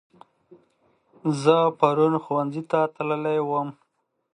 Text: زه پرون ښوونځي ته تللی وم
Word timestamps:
زه 1.41 1.55
پرون 1.79 2.13
ښوونځي 2.23 2.63
ته 2.71 2.79
تللی 2.95 3.37
وم 3.47 3.69